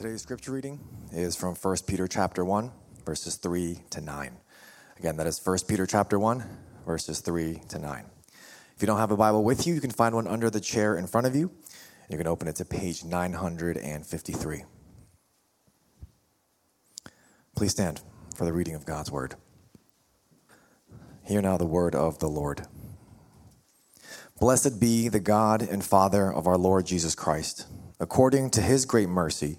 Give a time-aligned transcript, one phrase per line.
[0.00, 0.80] Today's scripture reading
[1.12, 2.72] is from 1 Peter chapter 1,
[3.04, 4.34] verses 3 to 9.
[4.98, 6.42] Again, that is 1 Peter chapter 1,
[6.86, 8.06] verses 3 to 9.
[8.74, 10.96] If you don't have a Bible with you, you can find one under the chair
[10.96, 11.50] in front of you.
[12.08, 14.64] You can open it to page 953.
[17.54, 18.00] Please stand
[18.34, 19.34] for the reading of God's word.
[21.24, 22.66] Hear now the word of the Lord.
[24.40, 27.66] Blessed be the God and Father of our Lord Jesus Christ.
[28.02, 29.58] According to his great mercy,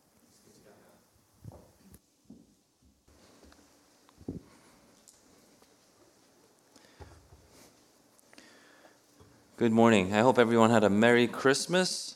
[9.61, 10.11] Good morning.
[10.11, 12.15] I hope everyone had a Merry Christmas.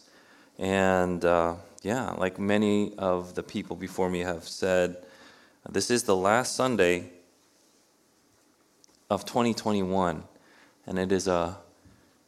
[0.58, 4.98] And uh, yeah, like many of the people before me have said,
[5.70, 7.12] this is the last Sunday
[9.12, 10.24] of 2021.
[10.88, 11.60] And it is, a,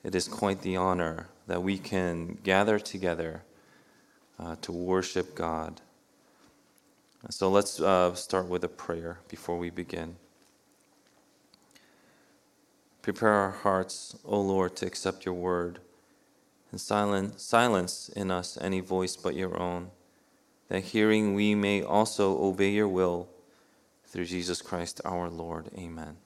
[0.03, 3.41] it is quite the honor that we can gather together
[4.37, 5.81] uh, to worship God.
[7.31, 10.17] So let's uh, start with a prayer before we begin.
[13.07, 15.79] Prepare our hearts, O Lord, to accept your word,
[16.71, 19.91] and silence, silence in us any voice but your own,
[20.67, 23.29] that hearing we may also obey your will
[24.03, 25.69] through Jesus Christ our Lord.
[25.77, 26.17] Amen.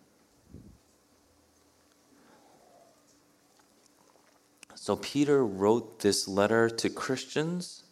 [4.74, 7.84] So, Peter wrote this letter to Christians,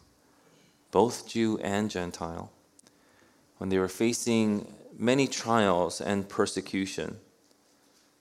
[0.90, 2.50] both Jew and Gentile,
[3.58, 7.18] when they were facing many trials and persecution.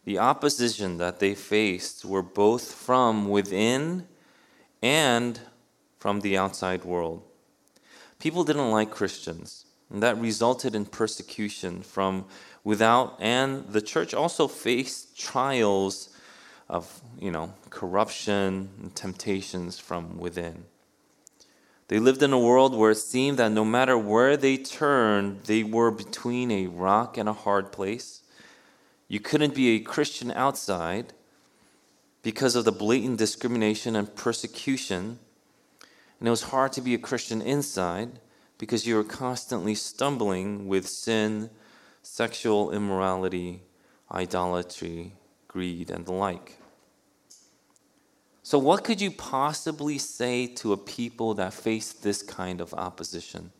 [0.09, 4.07] The opposition that they faced were both from within
[4.81, 5.39] and
[5.99, 7.21] from the outside world.
[8.17, 12.25] People didn't like Christians, and that resulted in persecution from
[12.63, 16.09] without, and the church also faced trials
[16.67, 20.63] of, you know, corruption and temptations from within.
[21.87, 25.63] They lived in a world where it seemed that no matter where they turned, they
[25.63, 28.18] were between a rock and a hard place.
[29.09, 31.13] You couldn't be a Christian outside
[32.21, 35.19] because of the blatant discrimination and persecution.
[36.19, 38.19] And it was hard to be a Christian inside
[38.59, 41.49] because you were constantly stumbling with sin,
[42.03, 43.63] sexual immorality,
[44.11, 45.13] idolatry,
[45.47, 46.57] greed, and the like.
[48.43, 53.51] So, what could you possibly say to a people that face this kind of opposition?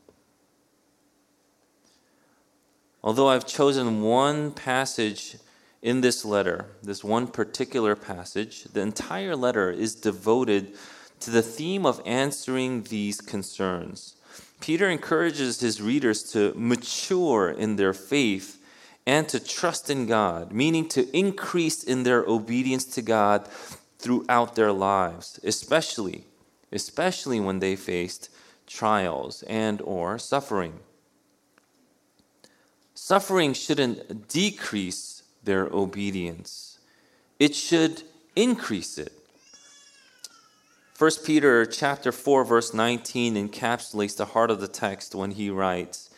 [3.04, 5.38] Although I've chosen one passage
[5.82, 10.76] in this letter, this one particular passage, the entire letter is devoted
[11.22, 14.16] to the theme of answering these concerns.
[14.60, 18.62] Peter encourages his readers to mature in their faith
[19.06, 23.48] and to trust in God, meaning to increase in their obedience to God
[23.98, 26.26] throughout their lives, especially
[26.72, 28.30] especially when they faced
[28.68, 30.80] trials and or suffering.
[33.02, 36.80] Suffering shouldn't decrease their obedience,
[37.40, 38.04] it should
[38.36, 39.14] increase it.
[40.98, 46.10] 1 Peter chapter 4 verse 19 encapsulates the heart of the text when he writes,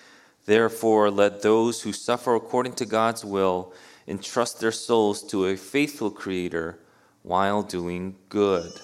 [0.46, 3.72] "Therefore let those who suffer according to God's will
[4.08, 6.80] entrust their souls to a faithful creator
[7.22, 8.82] while doing good."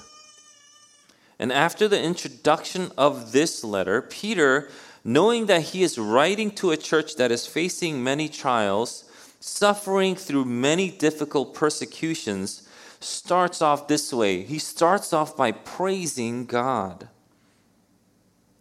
[1.40, 4.70] And after the introduction of this letter, Peter
[5.08, 9.06] knowing that he is writing to a church that is facing many trials,
[9.40, 12.68] suffering through many difficult persecutions,
[13.00, 14.44] starts off this way.
[14.44, 17.08] He starts off by praising God.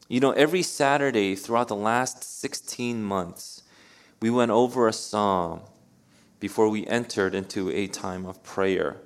[0.07, 3.65] You know, every Saturday throughout the last 16 months,
[4.23, 5.63] we went over a psalm
[6.39, 8.99] before we entered into a time of prayer.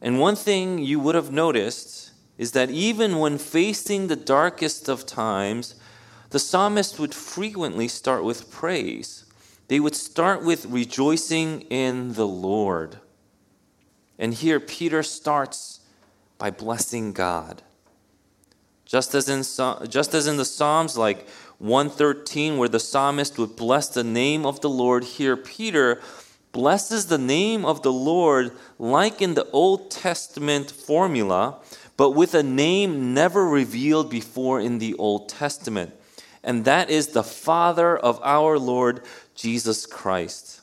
[0.00, 5.04] And one thing you would have noticed is that even when facing the darkest of
[5.04, 5.74] times,
[6.30, 9.24] the psalmist would frequently start with praise.
[9.68, 12.98] they would start with rejoicing in the Lord.
[14.18, 15.80] And here Peter starts
[16.38, 17.62] by blessing God.
[18.86, 19.42] Just as in,
[19.88, 21.28] just as in the Psalms, like
[21.58, 26.00] 113, where the psalmist would bless the name of the Lord, here Peter
[26.52, 31.60] blesses the name of the Lord like in the Old Testament formula,
[31.98, 35.92] but with a name never revealed before in the Old Testament.
[36.42, 39.02] And that is the Father of our Lord
[39.34, 40.60] Jesus Christ.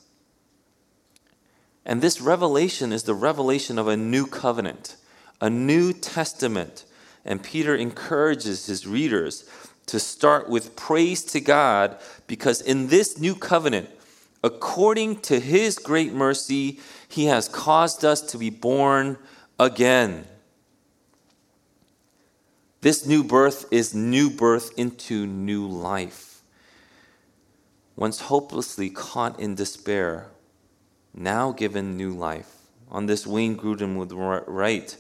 [1.86, 4.96] And this revelation is the revelation of a new covenant,
[5.40, 6.86] a new testament.
[7.24, 9.48] And Peter encourages his readers
[9.86, 13.90] to start with praise to God because in this new covenant,
[14.44, 19.18] according to his great mercy, he has caused us to be born
[19.60, 20.26] again.
[22.82, 26.42] This new birth is new birth into new life.
[27.96, 30.28] Once hopelessly caught in despair,
[31.14, 32.52] now given new life.
[32.92, 34.98] On this, Wayne Grudem would write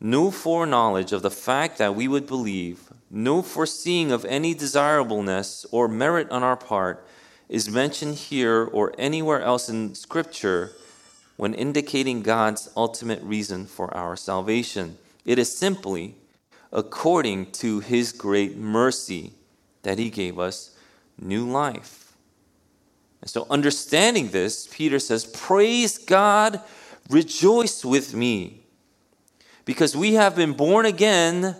[0.00, 5.86] No foreknowledge of the fact that we would believe, no foreseeing of any desirableness or
[5.86, 7.06] merit on our part
[7.48, 10.72] is mentioned here or anywhere else in Scripture
[11.36, 14.98] when indicating God's ultimate reason for our salvation.
[15.24, 16.16] It is simply
[16.74, 19.32] according to His great mercy
[19.82, 20.76] that He gave us
[21.18, 22.12] new life.
[23.20, 26.60] And so, understanding this, Peter says, Praise God,
[27.08, 28.64] rejoice with me,
[29.64, 31.56] because we have been born again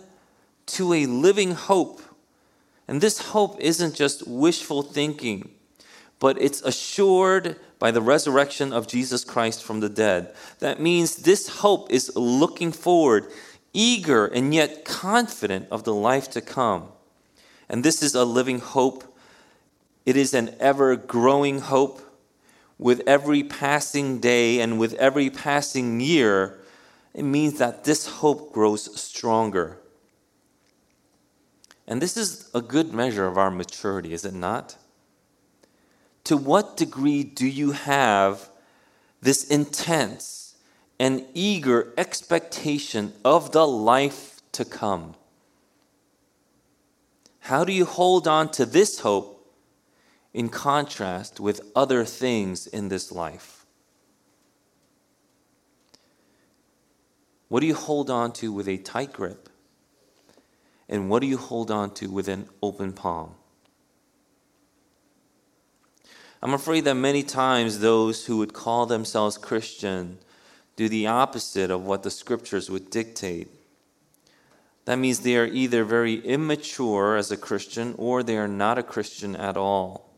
[0.67, 2.01] to a living hope.
[2.87, 5.49] And this hope isn't just wishful thinking,
[6.19, 10.35] but it's assured by the resurrection of Jesus Christ from the dead.
[10.59, 13.25] That means this hope is looking forward,
[13.75, 16.87] eager and yet confident of the life to come.
[17.69, 19.03] And this is a living hope.
[20.05, 22.01] It is an ever growing hope.
[22.77, 26.59] With every passing day and with every passing year,
[27.13, 29.77] it means that this hope grows stronger.
[31.87, 34.75] And this is a good measure of our maturity, is it not?
[36.25, 38.49] To what degree do you have
[39.21, 40.44] this intense
[40.99, 45.15] and eager expectation of the life to come?
[47.41, 49.53] How do you hold on to this hope
[50.33, 53.65] in contrast with other things in this life?
[57.47, 59.49] What do you hold on to with a tight grip?
[60.89, 63.35] And what do you hold on to with an open palm?
[66.41, 70.19] I'm afraid that many times those who would call themselves Christian
[70.75, 73.47] do the opposite of what the scriptures would dictate.
[74.85, 78.83] That means they are either very immature as a Christian or they are not a
[78.83, 80.09] Christian at all.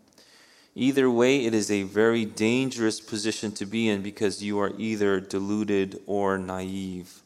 [0.75, 5.19] Either way, it is a very dangerous position to be in because you are either
[5.19, 7.21] deluded or naive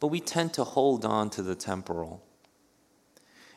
[0.00, 2.22] but we tend to hold on to the temporal.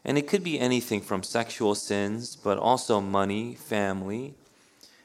[0.04, 4.36] And it could be anything from sexual sins, but also money, family.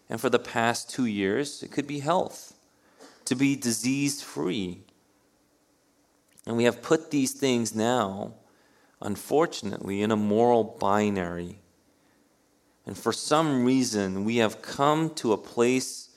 [0.08, 2.54] And for the past two years, it could be health,
[3.26, 4.82] to be disease free.
[6.46, 8.32] And we have put these things now,
[9.02, 11.58] unfortunately, in a moral binary.
[12.86, 16.08] And for some reason, we have come to a place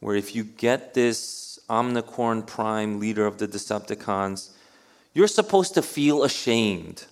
[0.00, 4.52] where if you get this Omicron Prime, leader of the Decepticons,
[5.12, 7.04] you're supposed to feel ashamed.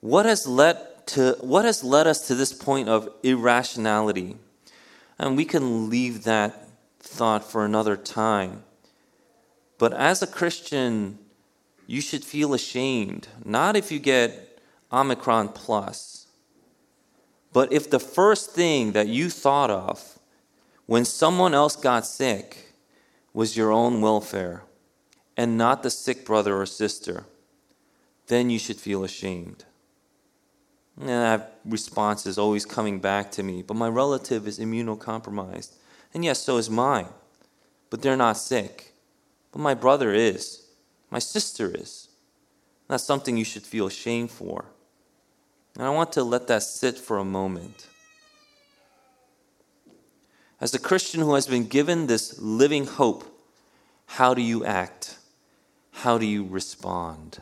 [0.00, 4.36] What has led to what has led us to this point of irrationality?
[5.18, 6.68] And we can leave that
[7.00, 8.64] thought for another time.
[9.78, 11.18] But as a Christian,
[11.86, 14.58] you should feel ashamed, not if you get
[14.92, 16.26] Omicron plus,
[17.52, 20.18] but if the first thing that you thought of
[20.86, 22.72] when someone else got sick
[23.32, 24.62] was your own welfare
[25.36, 27.26] and not the sick brother or sister,
[28.26, 29.64] then you should feel ashamed.
[30.98, 35.72] And that response is always coming back to me, but my relative is immunocompromised.
[36.12, 37.08] And yes, so is mine,
[37.90, 38.92] but they're not sick.
[39.50, 40.66] But my brother is,
[41.10, 42.08] my sister is.
[42.88, 44.66] That's something you should feel shame for.
[45.74, 47.88] And I want to let that sit for a moment.
[50.60, 53.24] As a Christian who has been given this living hope,
[54.06, 55.18] how do you act?
[55.90, 57.40] How do you respond?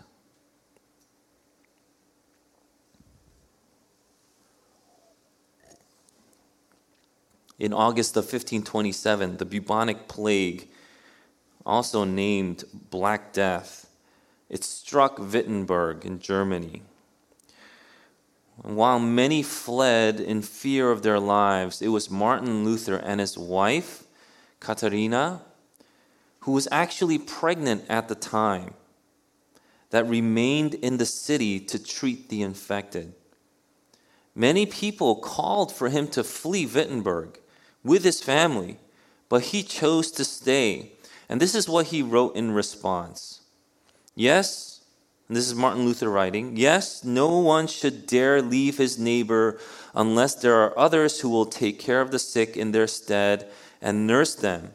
[7.62, 10.68] In August of 1527, the bubonic plague,
[11.64, 13.88] also named Black Death,
[14.50, 16.82] it struck Wittenberg in Germany.
[18.56, 24.08] While many fled in fear of their lives, it was Martin Luther and his wife,
[24.58, 25.42] Katharina,
[26.40, 28.74] who was actually pregnant at the time,
[29.90, 33.14] that remained in the city to treat the infected.
[34.34, 37.38] Many people called for him to flee Wittenberg
[37.84, 38.78] with his family,
[39.28, 40.92] but he chose to stay.
[41.28, 43.40] And this is what he wrote in response
[44.14, 44.82] Yes,
[45.28, 49.58] this is Martin Luther writing, yes, no one should dare leave his neighbor
[49.94, 53.48] unless there are others who will take care of the sick in their stead
[53.80, 54.72] and nurse them.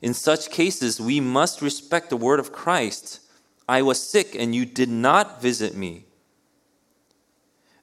[0.00, 3.20] In such cases, we must respect the word of Christ.
[3.68, 6.06] I was sick and you did not visit me.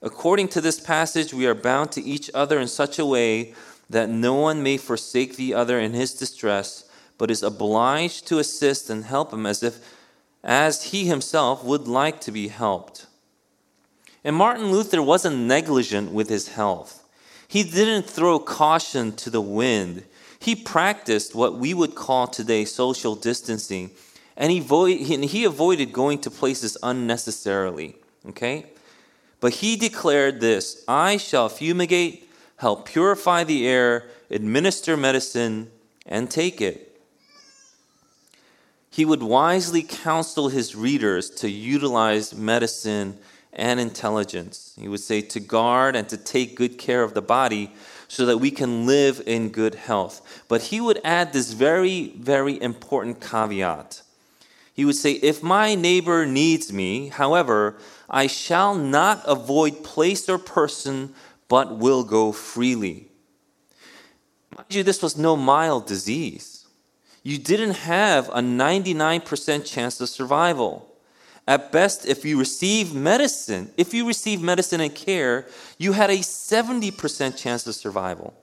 [0.01, 3.53] According to this passage, we are bound to each other in such a way
[3.89, 8.89] that no one may forsake the other in his distress, but is obliged to assist
[8.89, 9.79] and help him as if
[10.43, 13.05] as he himself would like to be helped.
[14.23, 17.03] And Martin Luther wasn't negligent with his health.
[17.47, 20.03] He didn't throw caution to the wind.
[20.39, 23.91] He practiced what we would call today social distancing,
[24.35, 24.59] and he,
[25.27, 27.95] he avoided going to places unnecessarily.
[28.27, 28.65] Okay?
[29.39, 32.26] But he declared this I shall fumigate,
[32.57, 35.71] help purify the air, administer medicine,
[36.05, 36.83] and take it.
[38.89, 43.19] He would wisely counsel his readers to utilize medicine
[43.53, 44.73] and intelligence.
[44.79, 47.71] He would say to guard and to take good care of the body
[48.07, 50.43] so that we can live in good health.
[50.47, 54.01] But he would add this very, very important caveat.
[54.73, 57.77] He would say, If my neighbor needs me, however,
[58.09, 61.13] I shall not avoid place or person,
[61.47, 63.09] but will go freely.
[64.55, 66.65] Mind you, this was no mild disease.
[67.23, 70.87] You didn't have a 99% chance of survival.
[71.47, 75.45] At best, if you receive medicine, if you receive medicine and care,
[75.77, 78.33] you had a 70% chance of survival.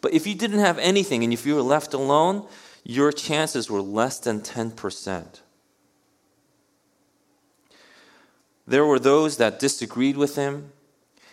[0.00, 2.46] But if you didn't have anything and if you were left alone,
[2.84, 5.40] your chances were less than 10%.
[8.66, 10.72] There were those that disagreed with him,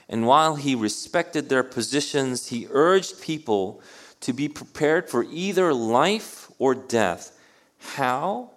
[0.08, 3.82] and while he respected their positions, he urged people
[4.22, 7.38] to be prepared for either life or death.
[7.96, 8.52] How?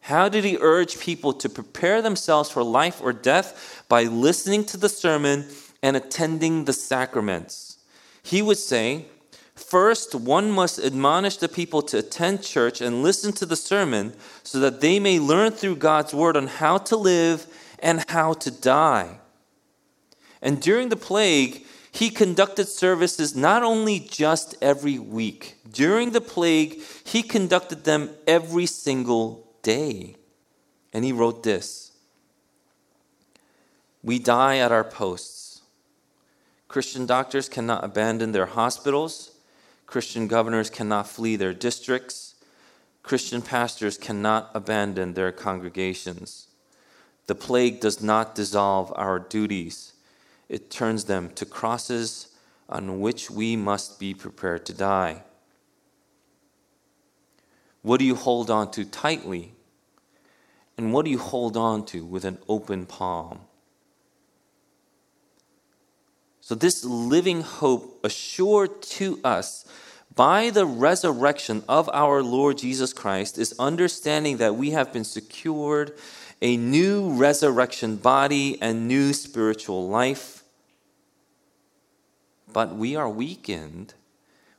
[0.00, 3.84] How did he urge people to prepare themselves for life or death?
[3.88, 5.46] By listening to the sermon
[5.82, 7.78] and attending the sacraments.
[8.22, 9.06] He would say,
[9.54, 14.58] First, one must admonish the people to attend church and listen to the sermon so
[14.60, 17.46] that they may learn through God's word on how to live
[17.78, 19.18] and how to die.
[20.42, 26.80] And during the plague, he conducted services not only just every week, during the plague,
[27.04, 30.16] he conducted them every single day.
[30.92, 31.92] And he wrote this
[34.02, 35.62] We die at our posts.
[36.68, 39.32] Christian doctors cannot abandon their hospitals.
[39.86, 42.34] Christian governors cannot flee their districts.
[43.02, 46.46] Christian pastors cannot abandon their congregations.
[47.26, 49.91] The plague does not dissolve our duties,
[50.52, 52.28] it turns them to crosses
[52.68, 55.22] on which we must be prepared to die.
[57.80, 59.54] What do you hold on to tightly?
[60.76, 63.40] And what do you hold on to with an open palm?
[66.42, 69.64] So, this living hope assured to us
[70.14, 75.96] by the resurrection of our Lord Jesus Christ is understanding that we have been secured
[76.42, 80.41] a new resurrection body and new spiritual life.
[82.52, 83.94] But we are weakened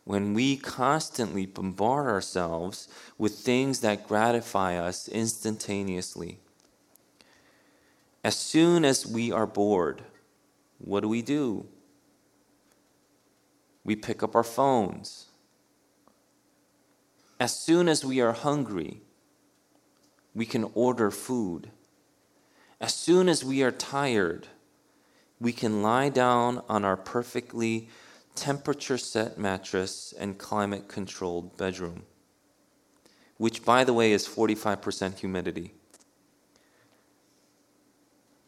[0.03, 6.39] when we constantly bombard ourselves with things that gratify us instantaneously.
[8.23, 10.03] As soon as we are bored,
[10.77, 11.65] what do we do?
[13.83, 15.27] We pick up our phones.
[17.39, 19.01] As soon as we are hungry,
[20.33, 21.69] we can order food.
[22.79, 24.47] As soon as we are tired,
[25.43, 27.89] we can lie down on our perfectly
[28.33, 32.03] temperature set mattress and climate controlled bedroom,
[33.35, 35.73] which, by the way, is 45% humidity.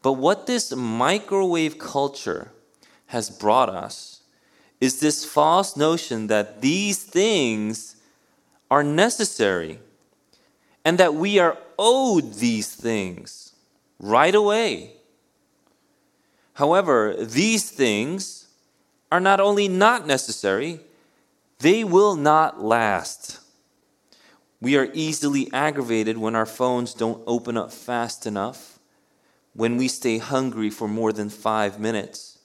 [0.00, 2.52] But what this microwave culture
[3.08, 4.22] has brought us
[4.80, 7.96] is this false notion that these things
[8.70, 9.80] are necessary
[10.82, 13.52] and that we are owed these things
[13.98, 14.95] right away.
[16.56, 18.48] However, these things
[19.12, 20.80] are not only not necessary,
[21.58, 23.40] they will not last.
[24.58, 28.78] We are easily aggravated when our phones don't open up fast enough,
[29.52, 32.38] when we stay hungry for more than five minutes,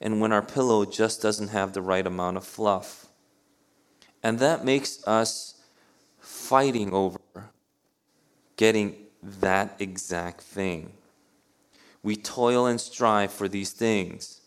[0.00, 3.06] and when our pillow just doesn't have the right amount of fluff.
[4.22, 5.60] And that makes us
[6.20, 7.18] fighting over
[8.56, 10.92] getting that exact thing.
[12.02, 14.40] We toil and strive for these things,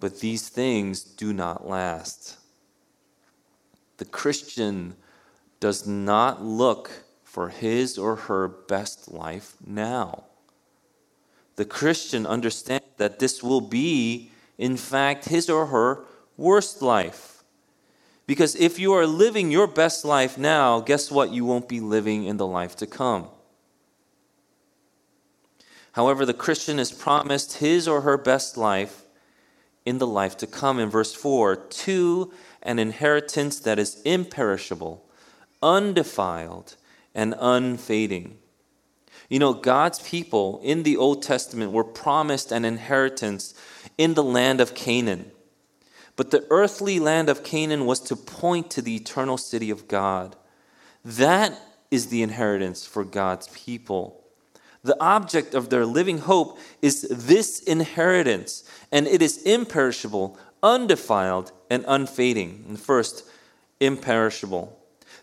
[0.00, 2.38] but these things do not last.
[3.98, 4.96] The Christian
[5.60, 6.90] does not look
[7.22, 10.24] for his or her best life now.
[11.56, 16.04] The Christian understands that this will be, in fact, his or her
[16.36, 17.42] worst life.
[18.26, 21.30] Because if you are living your best life now, guess what?
[21.30, 23.28] You won't be living in the life to come.
[25.94, 29.02] However, the Christian is promised his or her best life
[29.84, 30.80] in the life to come.
[30.80, 32.32] In verse 4, to
[32.62, 35.04] an inheritance that is imperishable,
[35.62, 36.74] undefiled,
[37.14, 38.38] and unfading.
[39.28, 43.54] You know, God's people in the Old Testament were promised an inheritance
[43.96, 45.30] in the land of Canaan.
[46.16, 50.34] But the earthly land of Canaan was to point to the eternal city of God.
[51.04, 51.56] That
[51.92, 54.23] is the inheritance for God's people.
[54.84, 61.84] The object of their living hope is this inheritance, and it is imperishable, undefiled, and
[61.88, 62.66] unfading.
[62.68, 63.26] And first,
[63.80, 64.78] imperishable.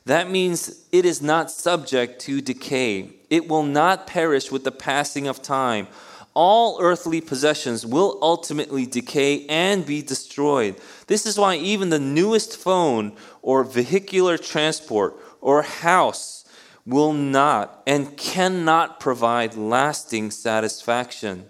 [0.06, 3.12] That means it is not subject to decay.
[3.30, 5.88] It will not perish with the passing of time.
[6.34, 10.78] All earthly possessions will ultimately decay and be destroyed.
[11.06, 16.41] This is why even the newest phone or vehicular transport or house
[16.86, 21.46] will not and cannot provide lasting satisfaction.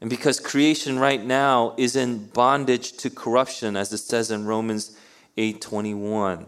[0.00, 4.96] And because creation right now is in bondage to corruption as it says in Romans
[5.36, 6.46] 8:21.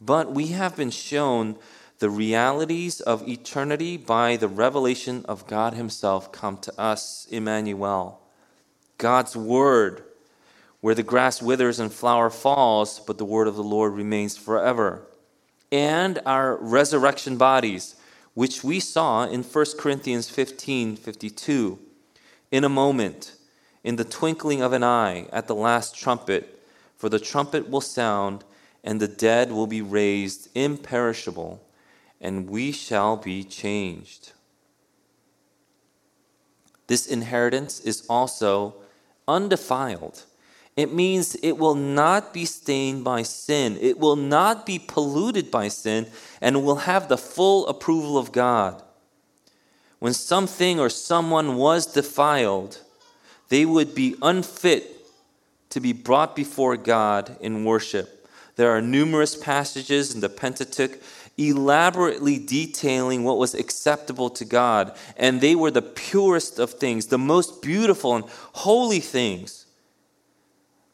[0.00, 1.56] But we have been shown
[1.98, 8.20] the realities of eternity by the revelation of God Himself come to us, Emmanuel.
[8.98, 10.04] God's Word,
[10.80, 15.06] where the grass withers and flower falls, but the Word of the Lord remains forever.
[15.72, 17.96] And our resurrection bodies,
[18.34, 21.78] which we saw in 1 Corinthians 15 52.
[22.52, 23.34] In a moment,
[23.82, 26.62] in the twinkling of an eye, at the last trumpet,
[26.96, 28.44] for the trumpet will sound
[28.84, 31.64] and the dead will be raised imperishable,
[32.20, 34.32] and we shall be changed.
[36.88, 38.74] This inheritance is also
[39.26, 40.24] undefiled.
[40.76, 45.68] It means it will not be stained by sin, it will not be polluted by
[45.68, 46.06] sin,
[46.40, 48.82] and will have the full approval of God.
[49.98, 52.80] When something or someone was defiled,
[53.50, 54.96] they would be unfit
[55.70, 58.26] to be brought before God in worship.
[58.56, 60.98] There are numerous passages in the Pentateuch
[61.38, 67.18] elaborately detailing what was acceptable to God, and they were the purest of things, the
[67.18, 69.61] most beautiful and holy things,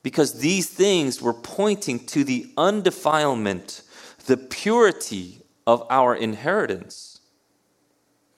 [0.02, 3.82] because these things were pointing to the undefilement,
[4.26, 7.20] the purity of our inheritance.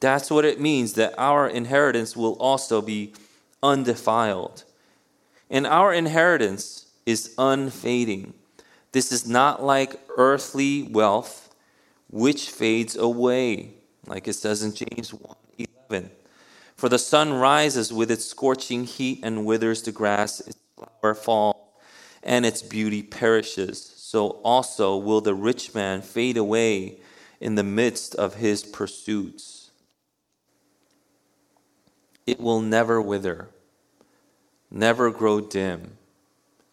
[0.00, 3.12] That's what it means that our inheritance will also be
[3.62, 4.64] undefiled.
[5.50, 8.34] And our inheritance is unfading.
[8.92, 11.54] This is not like earthly wealth,
[12.10, 13.74] which fades away,
[14.06, 15.36] like it says in James 1
[15.88, 16.10] 11.
[16.76, 20.40] For the sun rises with its scorching heat and withers the grass,
[21.00, 21.56] its flower falls,
[22.22, 23.94] and its beauty perishes.
[23.96, 26.98] So also will the rich man fade away
[27.40, 29.70] in the midst of his pursuits.
[32.26, 33.48] It will never wither,
[34.70, 35.98] never grow dim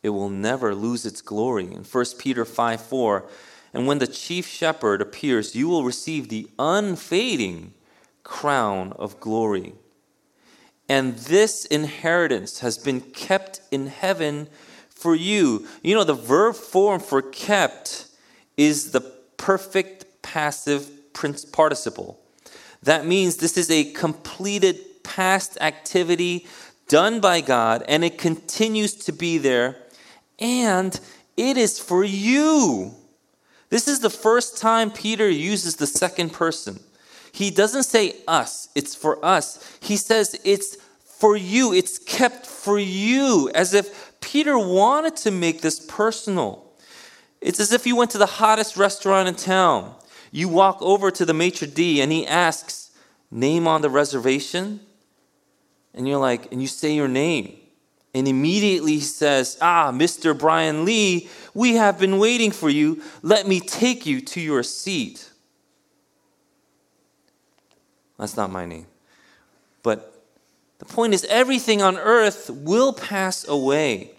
[0.07, 1.65] it will never lose its glory.
[1.65, 3.29] In 1 Peter 5 4,
[3.73, 7.73] and when the chief shepherd appears, you will receive the unfading
[8.23, 9.73] crown of glory.
[10.89, 14.47] And this inheritance has been kept in heaven
[14.89, 15.67] for you.
[15.83, 18.07] You know, the verb form for kept
[18.55, 19.01] is the
[19.37, 20.89] perfect passive
[21.51, 22.19] participle.
[22.83, 26.47] That means this is a completed past activity
[26.87, 29.77] done by God, and it continues to be there
[30.39, 30.99] and
[31.35, 32.93] it is for you.
[33.69, 36.79] This is the first time Peter uses the second person.
[37.37, 39.77] He doesn't say us, it's for us.
[39.79, 45.61] He says it's for you, it's kept for you, as if Peter wanted to make
[45.61, 46.65] this personal.
[47.39, 49.93] It's as if you went to the hottest restaurant in town.
[50.31, 52.89] You walk over to the maitre d' and he asks,
[53.29, 54.79] Name on the reservation?
[55.93, 57.55] And you're like, and you say your name.
[58.15, 60.35] And immediately he says, Ah, Mr.
[60.35, 63.03] Brian Lee, we have been waiting for you.
[63.21, 65.29] Let me take you to your seat.
[68.17, 68.87] That's not my name.
[69.83, 70.13] But
[70.79, 74.11] The point is, everything on earth will pass away.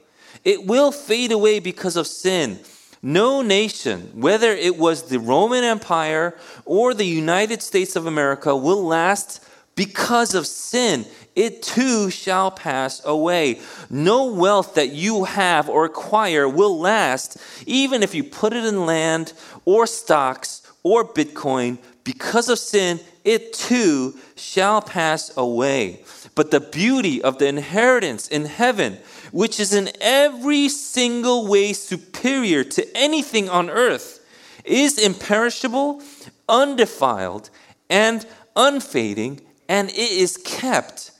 [0.45, 2.59] It will fade away because of sin.
[3.01, 8.85] No nation, whether it was the Roman Empire or the United States of America, will
[8.85, 9.45] last
[9.77, 11.07] because of sin.
[11.37, 13.61] It too shall pass away.
[13.89, 18.85] No wealth that you have or acquire will last, even if you put it in
[18.87, 19.33] land
[19.65, 21.79] or stocks or Bitcoin.
[22.03, 26.03] Because of sin, it too shall pass away.
[26.35, 28.99] But the beauty of the inheritance in heaven,
[29.33, 34.25] which is in every single way superior to anything on earth,
[34.65, 36.03] is imperishable,
[36.49, 37.51] undefiled,
[37.91, 41.11] and unfading, and it is kept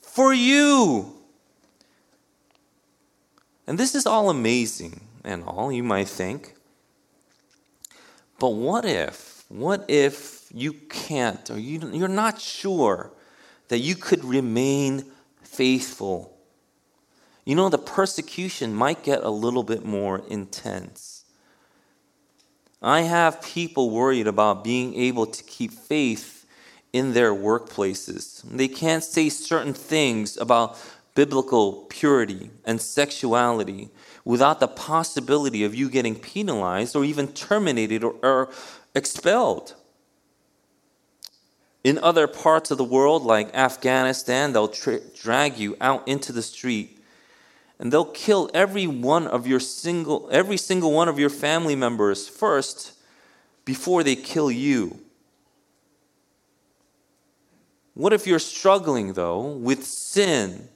[0.00, 1.12] for you.
[3.66, 6.54] And this is all amazing and all, you might think.
[8.38, 13.10] But what if, what if you can't, or you, you're not sure
[13.68, 15.04] that you could remain
[15.42, 16.36] faithful?
[17.44, 21.24] You know, the persecution might get a little bit more intense.
[22.80, 26.46] I have people worried about being able to keep faith
[26.92, 28.42] in their workplaces.
[28.42, 30.78] They can't say certain things about
[31.14, 33.88] biblical purity and sexuality
[34.24, 38.50] without the possibility of you getting penalized or even terminated or, or
[38.94, 39.74] expelled.
[41.84, 46.42] In other parts of the world, like Afghanistan, they'll tra- drag you out into the
[46.42, 47.02] street
[47.82, 52.28] and they'll kill every one of your single every single one of your family members
[52.28, 52.92] first
[53.64, 55.00] before they kill you.
[57.94, 60.68] What if you're struggling though with sin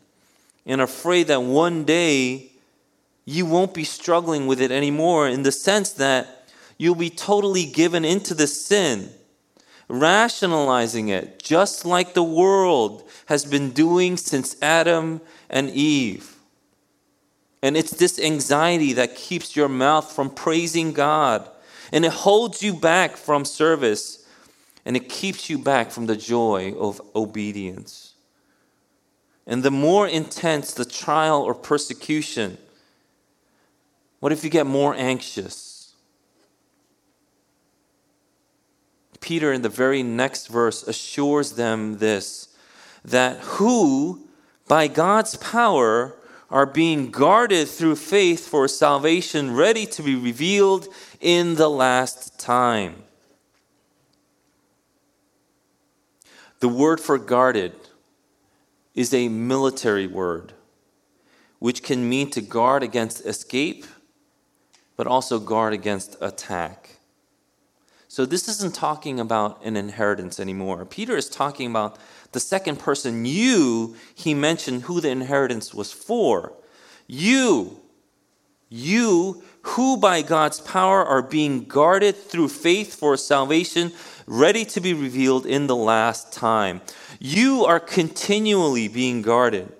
[0.66, 2.50] and afraid that one day
[3.24, 8.04] you won't be struggling with it anymore in the sense that you'll be totally given
[8.04, 9.10] into the sin,
[9.88, 16.36] rationalizing it just like the world has been doing since Adam and Eve.
[17.62, 21.48] And it's this anxiety that keeps your mouth from praising God.
[21.92, 24.24] And it holds you back from service.
[24.84, 28.14] And it keeps you back from the joy of obedience.
[29.46, 32.58] And the more intense the trial or persecution,
[34.20, 35.75] what if you get more anxious?
[39.26, 42.54] Peter, in the very next verse, assures them this
[43.04, 44.28] that who,
[44.68, 46.14] by God's power,
[46.48, 50.86] are being guarded through faith for salvation ready to be revealed
[51.20, 53.02] in the last time.
[56.60, 57.74] The word for guarded
[58.94, 60.52] is a military word,
[61.58, 63.86] which can mean to guard against escape,
[64.96, 66.85] but also guard against attack.
[68.16, 70.86] So, this isn't talking about an inheritance anymore.
[70.86, 71.98] Peter is talking about
[72.32, 76.54] the second person, you, he mentioned who the inheritance was for.
[77.06, 77.78] You,
[78.70, 83.92] you who by God's power are being guarded through faith for salvation,
[84.26, 86.80] ready to be revealed in the last time.
[87.20, 89.70] You are continually being guarded.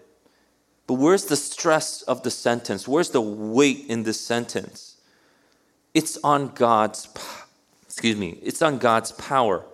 [0.87, 2.87] But where's the stress of the sentence?
[2.87, 5.01] Where's the weight in this sentence?
[5.95, 7.09] It's on God's
[7.97, 9.65] excuse me, it's on God's power.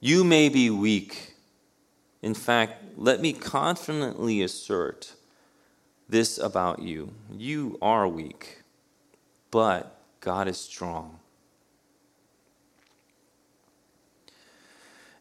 [0.00, 1.34] You may be weak.
[2.20, 5.14] In fact, let me confidently assert
[6.08, 8.62] this about you you are weak,
[9.52, 11.20] but God is strong.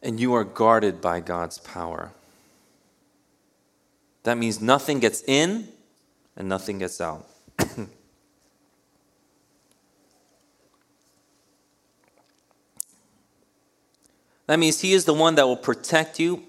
[0.02, 2.14] And you are guarded by God's power.
[4.24, 5.68] That means nothing gets in
[6.36, 7.28] and nothing gets out.
[14.52, 16.44] That means He is the one that will protect you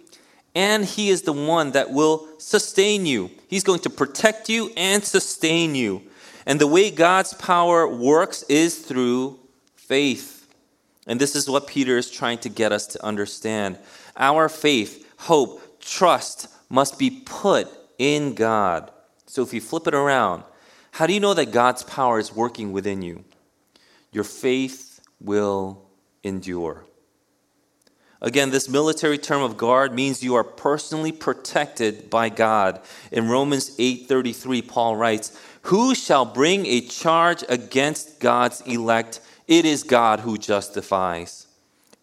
[0.56, 3.30] and He is the one that will sustain you.
[3.46, 6.02] He's going to protect you and sustain you.
[6.44, 9.38] And the way God's power works is through
[9.76, 10.52] faith.
[11.06, 13.78] And this is what Peter is trying to get us to understand.
[14.16, 18.90] Our faith, hope, trust must be put in God.
[19.26, 20.42] So if you flip it around,
[20.90, 23.24] how do you know that God's power is working within you?
[24.10, 25.88] Your faith will
[26.24, 26.84] endure.
[28.22, 32.80] Again, this military term of guard means you are personally protected by God.
[33.10, 35.32] In Romans 8:33 Paul writes,
[35.62, 39.18] "Who shall bring a charge against God's elect?
[39.48, 41.46] It is God who justifies."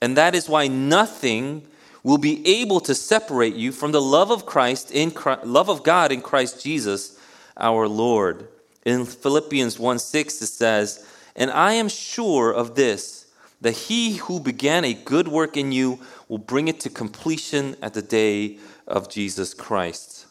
[0.02, 1.66] And that is why nothing
[2.04, 5.84] will be able to separate you from the love of Christ in Christ, love of
[5.84, 7.14] God in Christ Jesus
[7.58, 8.50] our Lord.
[8.86, 11.00] In Philippians 1:6 it says,
[11.34, 13.19] "And I am sure of this,
[13.62, 17.94] that he who began a good work in you will bring it to completion at
[17.94, 20.26] the day of Jesus Christ.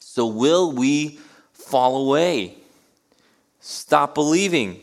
[0.00, 1.18] So, will we
[1.52, 2.56] fall away?
[3.60, 4.80] Stop believing?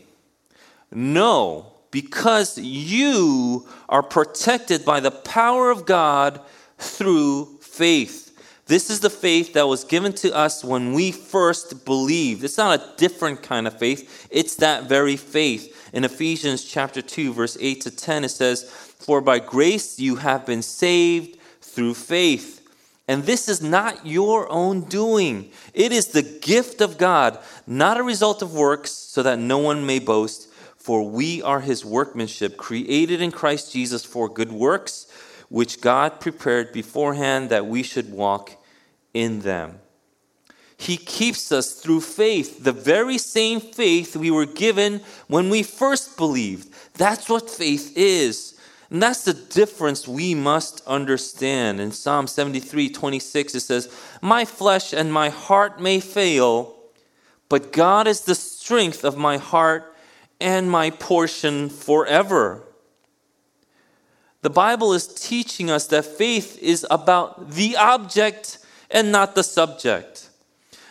[0.91, 6.39] No, because you are protected by the power of God
[6.77, 8.24] through faith.
[8.67, 12.43] This is the faith that was given to us when we first believed.
[12.43, 15.91] It's not a different kind of faith, it's that very faith.
[15.93, 20.47] In Ephesians chapter 2 verse 8 to 10 it says, "For by grace you have
[20.47, 22.61] been saved through faith."
[23.07, 25.51] And this is not your own doing.
[25.75, 29.85] It is the gift of God, not a result of works, so that no one
[29.85, 30.47] may boast.
[30.75, 35.05] For we are his workmanship, created in Christ Jesus for good works
[35.55, 38.61] which God prepared beforehand that we should walk
[39.13, 39.79] in them.
[40.75, 46.17] He keeps us through faith, the very same faith we were given when we first
[46.17, 46.73] believed.
[46.95, 48.59] That's what faith is.
[48.89, 51.79] And that's the difference we must understand.
[51.79, 53.87] In Psalm 73 26, it says,
[54.21, 56.75] My flesh and my heart may fail,
[57.47, 59.95] but God is the strength of my heart
[60.41, 62.61] and my portion forever.
[64.45, 68.59] The Bible is teaching us that faith is about the object
[68.91, 70.29] and not the subject.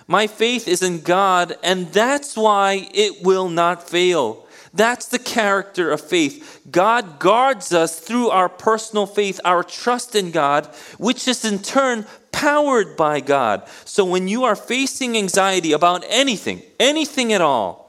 [0.09, 4.45] My faith is in God, and that's why it will not fail.
[4.73, 6.63] That's the character of faith.
[6.69, 10.67] God guards us through our personal faith, our trust in God,
[10.99, 13.69] which is in turn powered by God.
[13.85, 17.84] So when you are facing anxiety about anything, anything at all,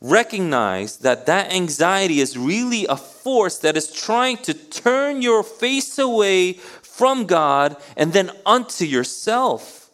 [0.00, 5.98] recognize that that anxiety is really a force that is trying to turn your face
[5.98, 9.90] away from God and then unto yourself.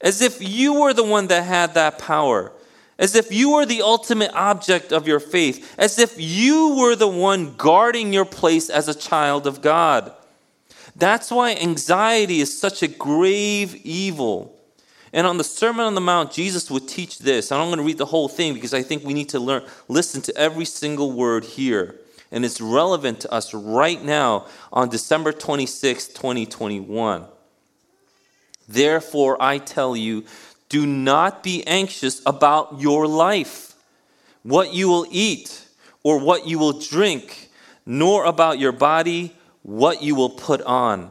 [0.00, 2.52] As if you were the one that had that power.
[2.98, 5.74] As if you were the ultimate object of your faith.
[5.78, 10.12] As if you were the one guarding your place as a child of God.
[10.94, 14.57] That's why anxiety is such a grave evil.
[15.12, 17.50] And on the Sermon on the Mount, Jesus would teach this.
[17.50, 20.20] I'm going to read the whole thing because I think we need to learn, listen
[20.22, 21.96] to every single word here.
[22.30, 27.24] And it's relevant to us right now on December 26, 2021.
[28.68, 30.24] Therefore, I tell you,
[30.68, 33.74] do not be anxious about your life,
[34.42, 35.66] what you will eat
[36.02, 37.48] or what you will drink,
[37.86, 41.10] nor about your body, what you will put on.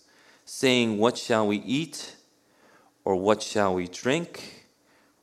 [0.51, 2.17] saying, What shall we eat?
[3.05, 4.65] Or what shall we drink?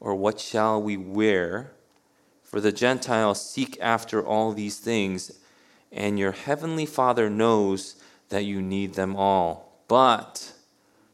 [0.00, 1.72] Or what shall we wear?
[2.42, 5.38] For the Gentiles seek after all these things,
[5.92, 7.96] and your heavenly Father knows
[8.30, 9.82] that you need them all.
[9.86, 10.54] But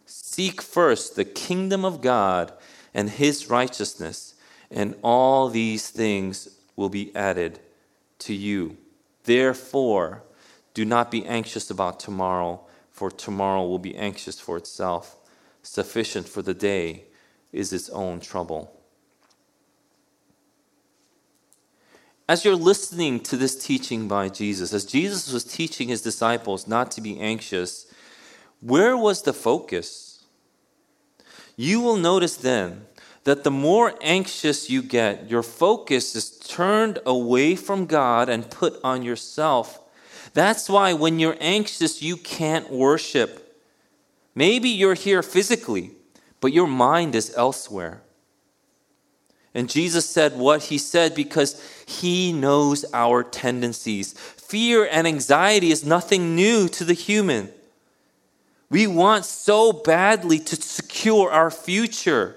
[0.07, 2.53] seek first the kingdom of God
[2.95, 4.37] and his righteousness,
[4.71, 7.59] and all these things will be added
[8.21, 8.77] to you.
[9.25, 10.23] Therefore,
[10.73, 12.64] do not be anxious about tomorrow
[12.95, 15.17] for tomorrow will be anxious for itself.
[15.63, 17.07] Sufficient for the day
[17.53, 18.81] is its own trouble.
[22.29, 26.93] As you're listening to this teaching by Jesus, as Jesus was teaching his disciples not
[26.93, 27.93] to be anxious,
[28.61, 30.25] where was the focus?
[31.57, 32.87] You will notice then
[33.25, 38.79] that the more anxious you get, your focus is turned away from God and put
[38.85, 39.81] on yourself
[40.35, 43.41] that's why when you're anxious, you can't worship.
[44.35, 45.93] Maybe you're here physically,
[46.41, 48.03] but your mind is elsewhere.
[49.55, 54.13] And Jesus said what he said because he knows our tendencies.
[54.15, 57.51] Fear and anxiety is nothing new to the human.
[58.69, 62.35] We want so badly to secure our future.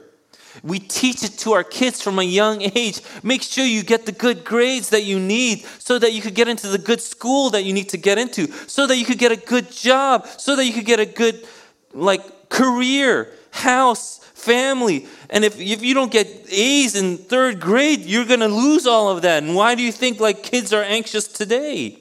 [0.64, 3.02] We teach it to our kids from a young age.
[3.24, 6.48] Make sure you get the good grades that you need so that you could get
[6.48, 9.32] into the good school that you need to get into, so that you could get
[9.32, 11.48] a good job, so that you could get a good
[11.94, 15.06] like career, house, family.
[15.30, 19.10] And if, if you don't get A's in third grade, you're going to lose all
[19.10, 19.44] of that.
[19.44, 22.00] And why do you think like kids are anxious today?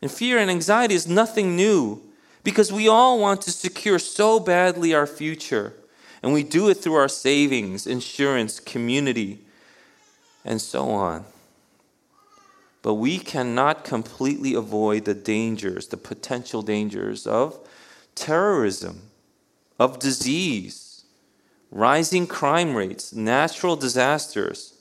[0.00, 2.02] And fear and anxiety is nothing new
[2.44, 5.74] because we all want to secure so badly our future.
[6.22, 9.40] And we do it through our savings, insurance, community,
[10.44, 11.24] and so on.
[12.82, 17.58] But we cannot completely avoid the dangers, the potential dangers of
[18.14, 19.02] terrorism,
[19.78, 21.04] of disease,
[21.70, 24.74] rising crime rates, natural disasters.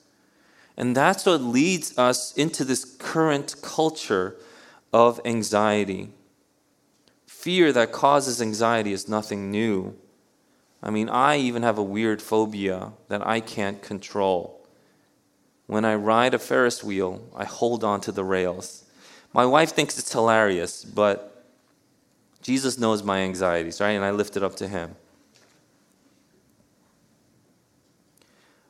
[0.76, 4.36] And that's what leads us into this current culture
[4.93, 6.10] of anxiety.
[7.26, 9.95] Fear that causes anxiety is nothing new.
[10.82, 14.66] I mean, I even have a weird phobia that I can't control.
[15.66, 18.86] When I ride a Ferris wheel, I hold on to the rails.
[19.34, 21.46] My wife thinks it's hilarious, but
[22.42, 23.92] Jesus knows my anxieties, right?
[23.92, 24.96] And I lift it up to him.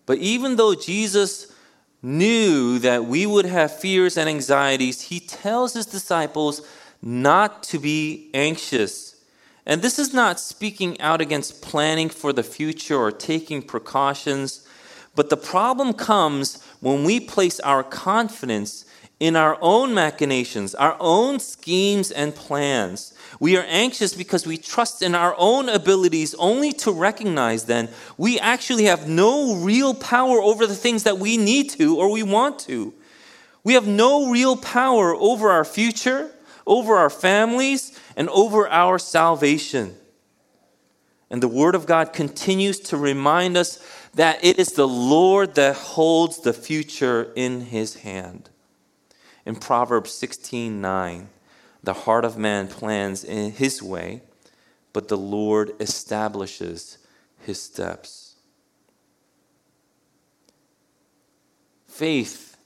[0.05, 1.53] But even though Jesus
[2.01, 6.65] knew that we would have fears and anxieties, he tells his disciples
[7.01, 9.16] not to be anxious.
[9.67, 14.65] And this is not speaking out against planning for the future or taking precautions,
[15.13, 18.85] but the problem comes when we place our confidence
[19.19, 23.13] in our own machinations, our own schemes and plans.
[23.41, 28.39] We are anxious because we trust in our own abilities only to recognize then we
[28.39, 32.57] actually have no real power over the things that we need to or we want
[32.59, 32.93] to.
[33.65, 36.31] We have no real power over our future,
[36.67, 39.95] over our families, and over our salvation.
[41.31, 45.75] And the Word of God continues to remind us that it is the Lord that
[45.75, 48.49] holds the future in His hand
[49.47, 51.29] in Proverbs 16 9.
[51.81, 54.21] The heart of man plans in his way,
[54.91, 56.97] but the Lord establishes
[57.39, 58.35] his steps.
[61.87, 62.57] Faith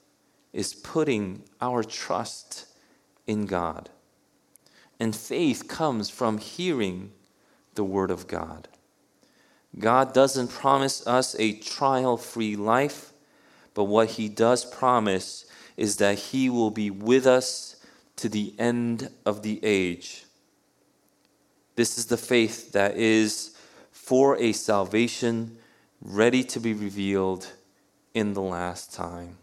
[0.53, 2.65] is putting our trust
[3.27, 3.89] in God.
[4.99, 7.11] And faith comes from hearing
[7.75, 8.67] the Word of God.
[9.79, 13.13] God doesn't promise us a trial free life,
[13.73, 15.45] but what He does promise
[15.77, 17.77] is that He will be with us
[18.17, 20.25] to the end of the age.
[21.75, 23.55] This is the faith that is
[23.91, 25.57] for a salvation
[26.01, 27.47] ready to be revealed
[28.13, 29.37] in the last time.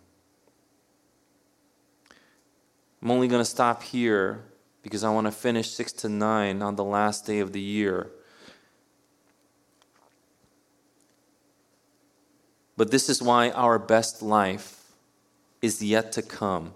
[3.03, 4.45] I'm only going to stop here
[4.83, 8.11] because I want to finish 6 to 9 on the last day of the year.
[12.77, 14.85] But this is why our best life
[15.61, 16.75] is yet to come.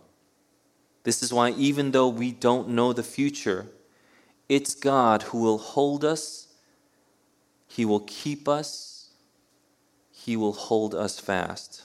[1.05, 3.67] This is why, even though we don't know the future,
[4.49, 6.49] it's God who will hold us,
[7.67, 9.11] He will keep us,
[10.11, 11.85] He will hold us fast.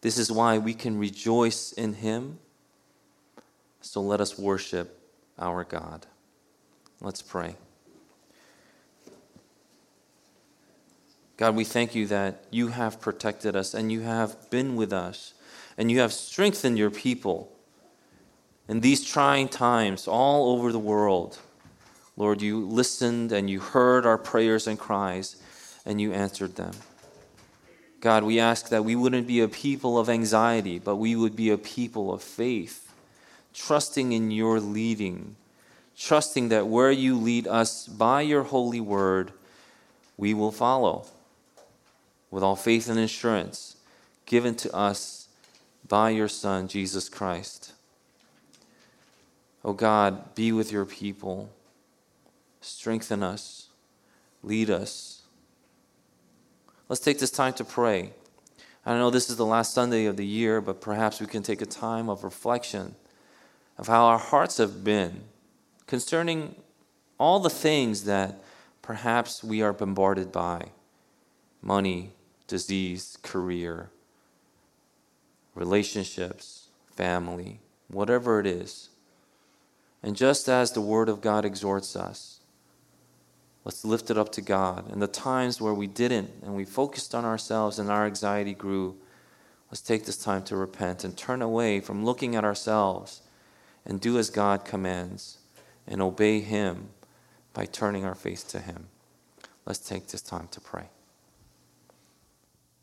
[0.00, 2.38] This is why we can rejoice in Him.
[3.82, 4.98] So let us worship
[5.38, 6.06] our God.
[7.00, 7.56] Let's pray.
[11.36, 15.34] God, we thank you that you have protected us and you have been with us
[15.76, 17.52] and you have strengthened your people
[18.68, 21.38] in these trying times all over the world.
[22.16, 25.36] Lord, you listened and you heard our prayers and cries,
[25.84, 26.72] and you answered them.
[28.00, 31.50] God, we ask that we wouldn't be a people of anxiety, but we would be
[31.50, 32.81] a people of faith,
[33.54, 35.36] trusting in your leading,
[35.96, 39.32] trusting that where you lead us by your holy word,
[40.16, 41.06] we will follow
[42.30, 43.76] with all faith and assurance
[44.26, 45.28] given to us
[45.86, 47.72] by your Son, Jesus Christ.
[49.64, 51.50] Oh God, be with your people.
[52.60, 53.68] Strengthen us.
[54.42, 55.22] Lead us.
[56.88, 58.12] Let's take this time to pray.
[58.84, 61.62] I know this is the last Sunday of the year, but perhaps we can take
[61.62, 62.96] a time of reflection
[63.82, 65.24] of how our hearts have been
[65.88, 66.54] concerning
[67.18, 68.40] all the things that
[68.80, 70.66] perhaps we are bombarded by
[71.60, 72.12] money,
[72.46, 73.90] disease, career
[75.56, 77.58] relationships, family,
[77.88, 78.88] whatever it is.
[80.00, 82.38] And just as the Word of God exhorts us,
[83.64, 84.92] let's lift it up to God.
[84.92, 88.94] And the times where we didn't and we focused on ourselves and our anxiety grew,
[89.72, 93.22] let's take this time to repent and turn away from looking at ourselves
[93.84, 95.38] and do as God commands
[95.86, 96.90] and obey Him
[97.52, 98.86] by turning our face to Him.
[99.66, 100.86] Let's take this time to pray.